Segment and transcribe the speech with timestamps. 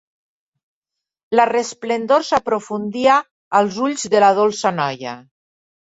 [1.39, 3.19] La resplendor s'aprofundia
[3.61, 5.19] als ulls de la dolça noia.